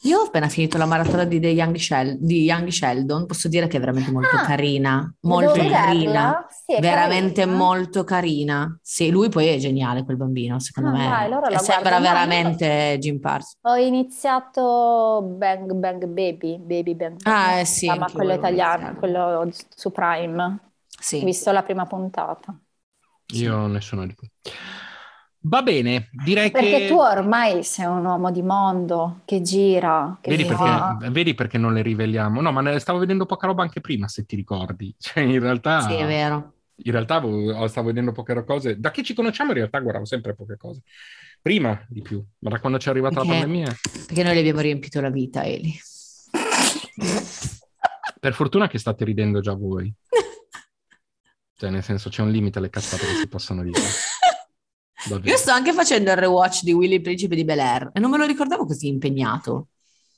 Io 0.05 0.21
ho 0.21 0.25
appena 0.25 0.49
finito 0.49 0.79
la 0.79 0.87
maratona 0.87 1.25
di, 1.25 1.37
Young, 1.39 1.77
Shel- 1.77 2.17
di 2.19 2.45
Young 2.45 2.69
Sheldon, 2.69 3.27
posso 3.27 3.49
dire 3.49 3.67
che 3.67 3.77
è 3.77 3.81
veramente 3.81 4.11
molto 4.11 4.35
ah, 4.37 4.41
carina, 4.41 5.15
molto 5.21 5.61
carina, 5.61 6.47
sì, 6.49 6.81
veramente 6.81 7.43
carina. 7.43 7.57
molto 7.57 8.03
carina. 8.05 8.79
Sì, 8.81 9.11
lui 9.11 9.29
poi 9.29 9.49
è 9.49 9.59
geniale 9.59 10.03
quel 10.05 10.17
bambino, 10.17 10.59
secondo 10.59 10.89
ah, 10.89 10.93
me. 10.93 11.07
Dai, 11.07 11.25
allora 11.25 11.59
sembra 11.59 11.99
guardo. 11.99 12.09
veramente 12.09 12.97
Jim 12.99 13.21
Parsons. 13.21 13.59
Ho 13.61 13.77
iniziato 13.77 15.23
Bang 15.37 15.71
Bang 15.75 16.07
Baby, 16.07 16.59
Baby 16.59 16.95
Bang 16.95 17.23
Bang. 17.23 17.37
Ah, 17.37 17.61
eh, 17.61 17.65
sì. 17.65 17.87
Ma 17.87 18.11
quello 18.11 18.33
italiano, 18.33 18.95
quello 18.97 19.49
su 19.53 19.91
Prime. 19.91 20.59
Sì. 20.99 21.17
Ho 21.17 21.25
visto 21.25 21.51
la 21.53 21.63
prima 21.63 21.87
puntata. 21.87 22.55
Io 23.35 23.67
nessuno 23.67 24.07
di 24.07 24.15
più. 24.15 24.29
Va 25.43 25.63
bene, 25.63 26.11
direi 26.25 26.51
perché 26.51 26.67
che... 26.67 26.73
Perché 26.73 26.89
tu 26.89 26.99
ormai 26.99 27.65
sei 27.65 27.87
un 27.87 28.05
uomo 28.05 28.31
di 28.31 28.43
mondo 28.43 29.23
che 29.25 29.41
gira, 29.41 30.19
che 30.21 30.29
vedi, 30.31 30.45
perché, 30.45 31.11
vedi 31.11 31.35
perché, 31.35 31.57
non 31.57 31.73
le 31.73 31.81
riveliamo? 31.81 32.43
No, 32.43 32.53
ma 32.53 32.61
ne 32.61 32.79
stavo 32.79 32.99
vedendo 32.99 33.25
poca 33.25 33.47
roba 33.47 33.63
anche 33.63 33.81
prima, 33.81 34.07
se 34.07 34.27
ti 34.27 34.37
ricordi. 34.37 34.95
Cioè, 35.01 35.23
in 35.23 35.41
realtà... 35.41 35.81
Sì, 35.81 35.95
è 35.95 36.07
vero. 36.07 36.55
In 36.83 36.93
realtà 36.93 37.23
stavo 37.69 37.87
vedendo 37.87 38.13
poche 38.13 38.45
cose. 38.45 38.79
Da 38.79 38.91
che 38.91 39.03
ci 39.03 39.15
conosciamo 39.15 39.51
in 39.51 39.57
realtà 39.57 39.81
guardavo 39.81 40.05
sempre 40.05 40.35
poche 40.35 40.57
cose. 40.59 40.83
Prima 41.41 41.87
di 41.89 42.03
più, 42.03 42.23
ma 42.41 42.51
da 42.51 42.61
quando 42.61 42.77
c'è 42.77 42.91
arrivata 42.91 43.21
perché, 43.21 43.29
la 43.29 43.39
pandemia... 43.41 43.77
Perché 44.07 44.23
noi 44.23 44.35
le 44.35 44.41
abbiamo 44.41 44.61
riempito 44.61 45.01
la 45.01 45.11
vita, 45.11 45.43
Eli. 45.45 45.75
per 48.21 48.35
fortuna 48.35 48.69
che 48.69 48.79
state 48.79 49.05
ridendo 49.05 49.41
già 49.41 49.55
voi. 49.55 49.93
cioè, 51.57 51.71
nel 51.71 51.83
senso, 51.83 52.11
c'è 52.11 52.21
un 52.21 52.31
limite 52.31 52.59
alle 52.59 52.69
cazzate 52.69 53.07
che 53.07 53.15
si 53.15 53.29
possono 53.29 53.63
dire. 53.63 53.81
Io 55.23 55.37
sto 55.37 55.51
anche 55.51 55.73
facendo 55.73 56.11
il 56.11 56.17
rewatch 56.17 56.63
di 56.63 56.73
Willy 56.73 57.01
Principe 57.01 57.35
di 57.35 57.45
Bel 57.45 57.61
Air 57.61 57.91
e 57.93 58.01
non 58.01 58.11
me 58.11 58.19
lo 58.19 58.27
ricordavo 58.27 58.67
così 58.67 58.89
impegnato. 58.89 59.69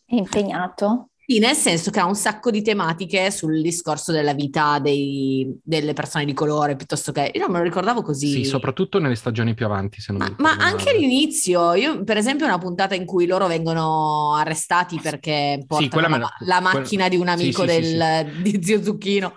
Impegnato? 0.07 1.09
Sì, 1.25 1.39
nel 1.39 1.55
senso 1.55 1.93
che 1.93 2.01
ha 2.01 2.05
un 2.05 2.17
sacco 2.17 2.51
di 2.51 2.63
tematiche 2.63 3.31
sul 3.31 3.63
discorso 3.63 4.11
della 4.11 4.35
vita 4.35 4.81
dei, 4.81 5.57
delle 5.63 5.93
persone 5.93 6.25
di 6.25 6.33
colore, 6.33 6.75
piuttosto 6.75 7.13
che... 7.13 7.31
Io 7.33 7.41
non 7.41 7.53
me 7.53 7.59
lo 7.59 7.65
ricordavo 7.65 8.03
così. 8.03 8.33
Sì, 8.33 8.45
soprattutto 8.45 8.99
nelle 8.99 9.15
stagioni 9.15 9.55
più 9.55 9.65
avanti, 9.65 10.01
se 10.01 10.13
non 10.13 10.35
Ma, 10.39 10.57
ma 10.57 10.65
anche 10.65 10.91
all'inizio, 10.91 11.75
io 11.75 12.03
per 12.03 12.17
esempio 12.17 12.45
una 12.45 12.59
puntata 12.59 12.97
in 12.97 13.07
cui 13.07 13.27
loro 13.27 13.47
vengono 13.47 14.35
arrestati 14.35 14.99
perché 15.01 15.63
portano 15.65 16.15
sì, 16.15 16.21
la, 16.21 16.31
la, 16.41 16.61
macchina 16.61 17.07
quella... 17.07 17.09
di 17.09 17.17
un 17.17 17.29
amico 17.29 17.69
sì, 17.69 17.73
sì, 17.73 17.81
del, 17.81 18.33
di 18.43 18.61
Zio 18.61 18.83
Zucchino 18.83 19.35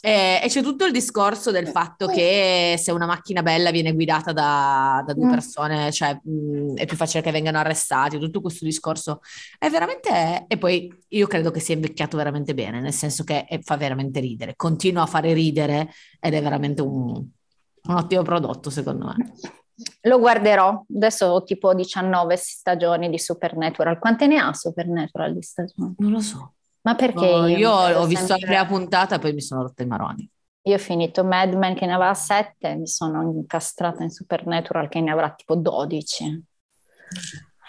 e, 0.00 0.40
e, 0.42 0.48
c'è 0.48 0.62
tutto 0.62 0.84
il 0.84 0.92
discorso 0.92 1.50
del 1.50 1.68
fatto 1.68 2.06
che 2.06 2.76
se 2.78 2.92
una 2.92 3.06
macchina 3.06 3.42
bella 3.42 3.70
viene 3.70 3.92
guidata 3.92 4.32
da, 4.32 5.02
da 5.06 5.12
due 5.12 5.26
mm. 5.26 5.30
persone, 5.30 5.92
cioè 5.92 6.18
mh, 6.22 6.74
è 6.74 6.86
più 6.86 6.96
facile 6.96 7.22
che 7.22 7.30
vengano 7.30 7.58
arrestati, 7.58 8.18
tutto 8.18 8.40
questo 8.40 8.64
discorso 8.64 9.20
è 9.58 9.68
veramente... 9.68 10.44
E 10.46 10.58
poi 10.58 10.92
io 11.08 11.26
credo 11.26 11.50
che 11.50 11.60
sia 11.60 11.74
invecchiato 11.74 12.16
veramente 12.16 12.54
bene, 12.54 12.80
nel 12.80 12.92
senso 12.92 13.24
che 13.24 13.46
fa 13.62 13.76
veramente 13.76 14.20
ridere, 14.20 14.54
continua 14.56 15.02
a 15.02 15.06
fare 15.06 15.32
ridere 15.32 15.90
ed 16.20 16.34
è 16.34 16.42
veramente 16.42 16.82
un, 16.82 17.10
un 17.10 17.94
ottimo 17.94 18.22
prodotto 18.22 18.70
secondo 18.70 19.06
me. 19.06 19.32
Lo 20.02 20.18
guarderò, 20.18 20.84
adesso 20.92 21.26
ho 21.26 21.44
tipo 21.44 21.72
19 21.72 22.36
stagioni 22.36 23.08
di 23.08 23.18
Supernatural. 23.18 23.98
Quante 23.98 24.26
ne 24.26 24.38
ha 24.38 24.52
Supernatural 24.52 25.34
di 25.34 25.42
stagioni? 25.42 25.94
Non 25.98 26.10
lo 26.10 26.20
so. 26.20 26.54
Ma 26.82 26.94
perché? 26.94 27.26
Oh, 27.26 27.46
io, 27.46 27.58
io 27.58 27.98
ho 27.98 28.06
visto 28.06 28.26
sempre... 28.26 28.46
la 28.46 28.64
prima 28.64 28.66
puntata 28.66 29.16
e 29.16 29.18
poi 29.18 29.32
mi 29.32 29.40
sono 29.40 29.62
rotta 29.62 29.82
i 29.82 29.86
maroni. 29.86 30.30
Io 30.62 30.74
ho 30.74 30.78
finito 30.78 31.24
Mad 31.24 31.54
Men 31.54 31.74
che 31.74 31.86
ne 31.86 31.94
aveva 31.94 32.14
7 32.14 32.74
mi 32.74 32.86
sono 32.86 33.22
incastrata 33.22 34.02
in 34.02 34.10
Supernatural 34.10 34.88
che 34.88 35.00
ne 35.00 35.10
avrà 35.10 35.30
tipo 35.30 35.56
12. 35.56 36.44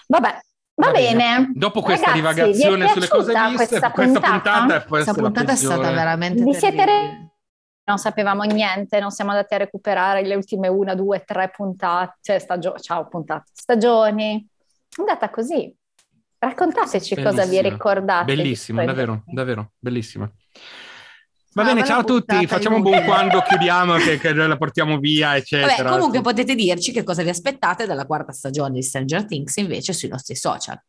Vabbè, 0.08 0.39
Va, 0.80 0.92
bene. 0.92 1.16
bene. 1.16 1.51
Dopo 1.54 1.82
questa 1.82 2.13
Ragazzi, 2.13 2.22
divagazione 2.22 2.88
sulle 2.88 3.08
cose 3.10 3.34
viste, 3.34 3.68
questa, 3.68 3.92
questa 3.92 4.20
puntata, 4.20 4.75
è, 4.75 4.86
questa 4.86 5.13
puntata 5.13 5.51
è 5.51 5.56
stata 5.56 5.92
veramente 5.92 6.42
Vi 6.42 6.54
siete 6.54 6.86
re... 6.86 7.32
non 7.84 7.98
sapevamo 7.98 8.44
niente, 8.44 9.00
non 9.00 9.12
siamo 9.12 9.32
andati 9.32 9.54
a 9.56 9.58
recuperare 9.58 10.25
le 10.25 10.36
ultime 10.36 10.70
una, 10.70 10.96
due, 10.96 11.24
tre 11.25 11.51
puntate, 11.54 12.18
cioè 12.22 12.39
stagio... 12.39 12.80
ciao 12.80 13.08
puntate, 13.08 13.51
stagioni. 13.54 14.48
È 14.89 15.01
andata 15.01 15.30
così. 15.30 15.75
Raccontateci 16.39 17.15
bellissima. 17.15 17.29
cosa 17.29 17.46
vi 17.46 17.62
ricordate. 17.62 18.36
Bellissima, 18.36 18.86
davvero, 18.86 19.24
davvero, 19.25 19.72
bellissima. 19.77 20.31
Va 21.53 21.63
bene, 21.63 21.84
ciao 21.84 22.00
a 22.00 22.03
tutti, 22.03 22.48
facciamo 22.48 22.77
un 22.77 22.81
buon 22.81 23.03
quando 23.03 23.41
chiudiamo 23.41 23.96
che, 23.96 24.17
che 24.17 24.31
la 24.34 24.55
portiamo 24.55 25.00
via, 25.00 25.36
eccetera. 25.36 25.84
Vabbè, 25.84 25.89
comunque 25.89 26.22
potete 26.22 26.55
dirci 26.55 26.93
che 26.93 27.03
cosa 27.03 27.24
vi 27.24 27.29
aspettate 27.29 27.86
dalla 27.86 28.05
quarta 28.05 28.31
stagione 28.31 28.74
di 28.74 28.84
Stranger 28.84 29.25
Things 29.25 29.58
invece 29.58 29.91
sui 29.91 30.08
nostri 30.08 30.36
social. 30.36 30.79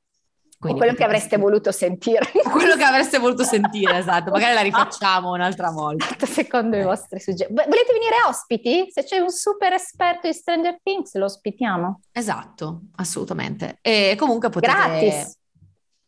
Quindi 0.60 0.78
quello 0.78 0.94
che 0.94 1.04
avreste 1.04 1.38
voluto 1.38 1.72
sentire. 1.72 2.30
quello 2.52 2.76
che 2.76 2.84
avreste 2.84 3.18
voluto 3.18 3.42
sentire, 3.42 3.96
esatto. 3.96 4.30
Magari 4.30 4.52
la 4.52 4.60
rifacciamo 4.60 5.32
un'altra 5.32 5.70
volta. 5.72 6.26
Secondo 6.26 6.76
i 6.76 6.82
vostri 6.82 7.18
suggerimenti. 7.18 7.70
Volete 7.70 7.92
venire 7.94 8.16
ospiti? 8.28 8.86
Se 8.90 9.02
c'è 9.02 9.16
un 9.16 9.30
super 9.30 9.72
esperto 9.72 10.28
di 10.28 10.34
Stranger 10.34 10.78
Things, 10.82 11.14
lo 11.14 11.24
ospitiamo. 11.24 12.00
Esatto, 12.12 12.82
assolutamente. 12.96 13.78
E 13.80 14.14
comunque 14.18 14.50
potete... 14.50 14.72
Gratis. 14.72 15.38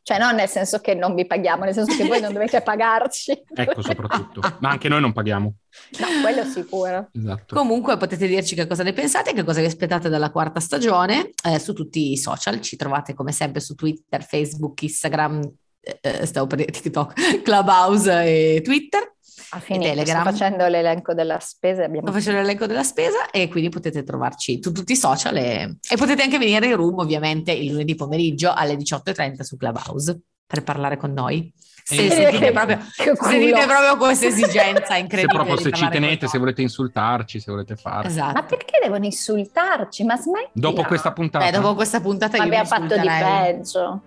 Cioè 0.05 0.19
non 0.19 0.35
nel 0.35 0.49
senso 0.49 0.81
che 0.81 0.95
non 0.95 1.15
vi 1.15 1.27
paghiamo, 1.27 1.65
nel 1.65 1.75
senso 1.75 1.97
che 1.97 2.05
voi 2.05 2.21
non 2.21 2.33
dovete 2.33 2.61
pagarci. 2.61 3.45
ecco, 3.55 3.83
soprattutto. 3.83 4.41
Ma 4.59 4.71
anche 4.71 4.89
noi 4.89 5.01
non 5.01 5.13
paghiamo. 5.13 5.55
No, 5.99 6.07
quello 6.23 6.45
sicuro. 6.45 7.09
Esatto. 7.13 7.55
Comunque 7.55 7.97
potete 7.97 8.27
dirci 8.27 8.57
che 8.57 8.67
cosa 8.67 8.83
ne 8.83 8.93
pensate, 8.93 9.33
che 9.33 9.45
cosa 9.45 9.61
vi 9.61 9.67
aspettate 9.67 10.09
dalla 10.09 10.31
quarta 10.31 10.59
stagione 10.59 11.31
eh, 11.45 11.59
su 11.61 11.73
tutti 11.73 12.11
i 12.11 12.17
social. 12.17 12.61
Ci 12.61 12.77
trovate 12.77 13.15
come 13.15 13.31
sempre 13.31 13.61
su 13.61 13.77
Twitter, 13.77 14.25
Facebook, 14.25 14.83
Instagram, 14.83 15.41
eh, 15.81 15.99
eh 16.01 16.27
stavo 16.27 16.49
per 16.49 16.59
dire 16.59 16.73
TikTok, 16.73 17.43
Clubhouse 17.43 18.25
e 18.25 18.61
Twitter. 18.63 19.12
Ha 19.51 19.61
finito, 19.61 19.89
Telegram. 19.89 20.23
sto 20.23 20.31
facendo 20.31 20.67
l'elenco 20.67 21.15
della 21.15 21.39
spesa. 21.41 21.85
Abbiamo... 21.85 22.07
Sto 22.07 22.17
facendo 22.17 22.41
l'elenco 22.41 22.67
della 22.67 22.83
spesa 22.83 23.31
e 23.31 23.49
quindi 23.49 23.71
potete 23.71 24.03
trovarci 24.03 24.61
su 24.63 24.73
tutti 24.73 24.93
i 24.93 24.97
social 24.97 25.37
e, 25.37 25.79
e 25.89 25.97
potete 25.97 26.23
anche 26.23 26.39
venire 26.39 26.67
in 26.67 26.77
room 26.77 26.99
ovviamente 26.99 27.53
il 27.53 27.73
lunedì 27.73 27.95
pomeriggio 27.95 28.53
alle 28.53 28.75
18.30 28.75 29.43
su 29.43 29.57
Clubhouse 29.57 30.21
per 30.47 30.63
parlare 30.63 30.97
con 30.97 31.13
noi. 31.13 31.53
Se 31.85 32.07
e 32.07 32.11
sentite, 32.11 32.53
proprio, 32.53 32.79
sentite 32.95 33.67
proprio 33.67 33.97
questa 33.97 34.27
esigenza 34.27 34.95
incredibile. 34.97 35.21
Se 35.21 35.27
proprio 35.27 35.57
se 35.57 35.73
ci 35.73 35.89
tenete, 35.89 36.29
se 36.29 36.39
volete 36.39 36.63
insultarci, 36.63 37.41
se 37.41 37.51
volete 37.51 37.75
fare. 37.75 38.07
Esatto. 38.07 38.33
Ma 38.35 38.43
perché 38.45 38.79
devono 38.81 39.05
insultarci? 39.05 40.05
Ma 40.05 40.17
smetti. 40.17 40.51
Dopo 40.53 40.85
questa 40.85 41.13
puntata. 41.13 41.47
Eh, 41.47 41.51
dopo 41.51 41.75
questa 41.75 42.01
puntata 42.01 42.39
Ma 42.39 42.45
abbiamo 42.45 42.67
fatto 42.67 42.97
di 42.97 43.09
peggio. 43.09 44.03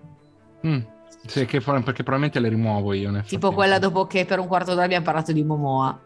Mm. 0.66 0.80
Sì, 1.26 1.44
che, 1.44 1.60
perché 1.60 2.02
probabilmente 2.02 2.40
le 2.40 2.48
rimuovo 2.48 2.92
io. 2.92 3.22
Tipo 3.22 3.52
quella 3.52 3.78
dopo 3.78 4.06
che 4.06 4.24
per 4.24 4.38
un 4.38 4.46
quarto 4.46 4.72
d'ora 4.72 4.84
abbiamo 4.84 5.04
parlato 5.04 5.32
di 5.32 5.42
Momoa. 5.42 5.98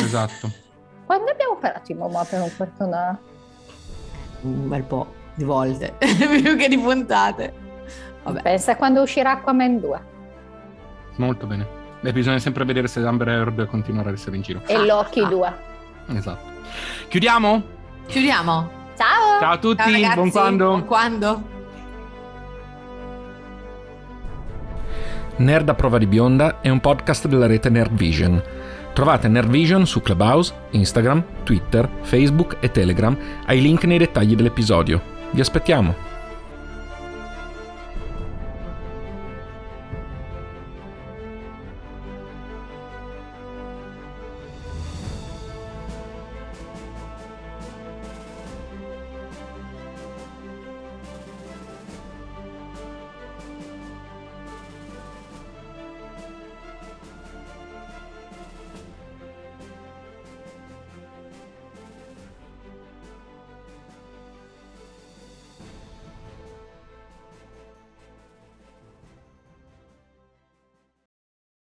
Esatto. 0.00 0.50
Quando 1.04 1.30
abbiamo 1.30 1.56
parlato 1.56 1.84
di 1.86 1.94
Momoa 1.94 2.24
per 2.24 2.40
un 2.40 2.50
quarto 2.56 2.84
d'ora? 2.84 3.18
Un 4.42 4.68
bel 4.68 4.82
po' 4.82 5.20
di 5.34 5.44
volte, 5.44 5.94
più 5.98 6.56
che 6.56 6.68
di 6.68 6.78
puntate. 6.78 7.60
Vabbè. 8.24 8.42
Pensa 8.42 8.76
quando 8.76 9.02
uscirà 9.02 9.32
Aquaman 9.32 9.80
2. 9.80 10.00
Molto 11.16 11.46
bene. 11.46 11.66
Beh, 12.00 12.12
bisogna 12.12 12.38
sempre 12.38 12.64
vedere 12.64 12.88
se 12.88 13.00
Amber 13.00 13.28
Heard 13.28 13.66
continuerà 13.66 14.08
ad 14.08 14.14
essere 14.14 14.36
in 14.36 14.42
giro. 14.42 14.62
E 14.66 14.84
Loki 14.84 15.20
ah. 15.20 15.28
2. 15.28 15.54
Esatto. 16.08 16.50
Chiudiamo? 17.08 17.62
Chiudiamo. 18.06 18.70
Ciao. 18.96 19.40
Ciao 19.40 19.52
a 19.52 19.58
tutti, 19.58 19.82
Ciao 19.82 19.92
ragazzi, 19.92 20.14
buon 20.14 20.30
quando. 20.30 20.66
Buon 20.66 20.84
quando. 20.86 21.51
Nerd 25.36 25.68
a 25.68 25.74
prova 25.74 25.98
di 25.98 26.06
bionda 26.06 26.60
è 26.60 26.68
un 26.68 26.80
podcast 26.80 27.26
della 27.26 27.46
rete 27.46 27.70
Nerd 27.70 27.94
Vision. 27.94 28.40
Trovate 28.92 29.28
Nerd 29.28 29.48
Vision 29.48 29.86
su 29.86 30.02
Clubhouse, 30.02 30.52
Instagram, 30.70 31.24
Twitter, 31.42 31.88
Facebook 32.02 32.58
e 32.60 32.70
Telegram 32.70 33.16
ai 33.46 33.62
link 33.62 33.84
nei 33.84 33.98
dettagli 33.98 34.36
dell'episodio. 34.36 35.00
Vi 35.30 35.40
aspettiamo! 35.40 36.11